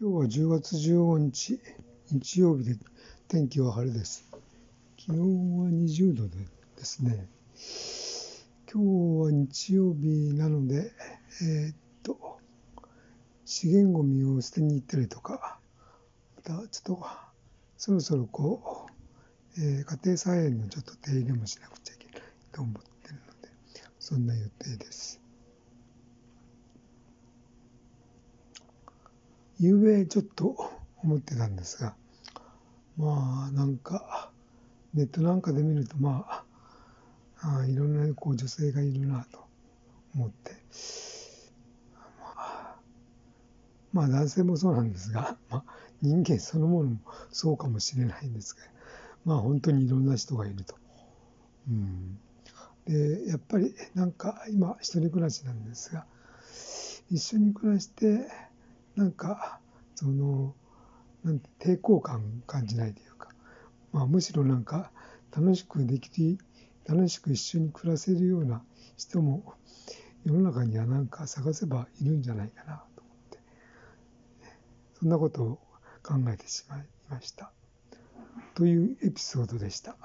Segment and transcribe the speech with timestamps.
[0.00, 1.60] 今日は10月15日、
[2.10, 2.76] 日曜日で
[3.28, 4.28] 天気は晴れです。
[4.96, 6.36] 気温は20度で
[6.76, 7.28] ですね。
[8.68, 10.90] 今日は日曜日なので、
[11.42, 12.40] えー、っと、
[13.44, 15.60] 資源ごみを捨てに行ったりとか、
[16.38, 17.06] またちょっと、
[17.76, 18.88] そろそろこ
[19.56, 23.48] う、えー、家庭菜園のちょっと手入れもしなくちゃいけないと思ってるので、
[24.00, 25.23] そんな予定です。
[29.60, 30.70] ゆうべちょっと
[31.02, 31.94] 思ってたんですが、
[32.96, 34.30] まあなんか、
[34.94, 39.44] ネットなんかで見ると、まあ、あいろんなこう女性がいるなと
[40.14, 40.52] 思って、
[42.20, 42.76] まあ、
[43.92, 45.64] まあ男性もそうなんですが、まあ、
[46.00, 46.98] 人間そのものも
[47.30, 48.62] そうかもしれないんですが、
[49.24, 50.74] まあ本当にいろんな人がいると。
[51.68, 52.18] うん、
[52.86, 56.04] でやっぱりなんか今一人暮らしなんですが
[57.10, 58.26] 一緒に暮らして
[58.96, 59.60] なんか
[59.94, 60.54] その
[61.24, 63.30] なんて抵抗感感じないというか、
[63.92, 64.90] まあ、むしろなんか
[65.36, 66.38] 楽しくでき
[66.86, 68.62] 楽しく一緒に暮らせるような
[68.96, 69.54] 人も
[70.24, 73.38] 世の中にはなんか探せばいるんじゃないかなと思って
[75.00, 75.46] そんなことを
[76.02, 77.52] 考えてしまいました
[78.54, 79.96] というエピソードでした。